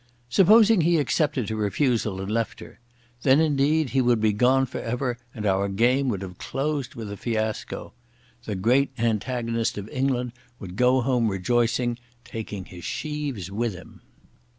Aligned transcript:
Supposing 0.29 0.81
he 0.81 0.97
accepted 0.97 1.49
her 1.49 1.55
refusal 1.55 2.19
and 2.21 2.31
left 2.31 2.59
her. 2.59 2.79
Then 3.21 3.39
indeed 3.39 3.91
he 3.91 4.01
would 4.01 4.19
be 4.19 4.33
gone 4.33 4.65
for 4.65 4.79
ever 4.81 5.19
and 5.31 5.45
our 5.45 5.69
game 5.69 6.09
would 6.09 6.23
have 6.23 6.39
closed 6.39 6.95
with 6.95 7.11
a 7.11 7.15
fiasco. 7.17 7.93
The 8.45 8.55
great 8.55 8.89
antagonist 8.97 9.77
of 9.77 9.87
England 9.89 10.31
would 10.57 10.75
go 10.75 11.01
home 11.01 11.27
rejoicing, 11.27 11.99
taking 12.25 12.65
his 12.65 12.83
sheaves 12.83 13.51
with 13.51 13.75
him. 13.75 14.01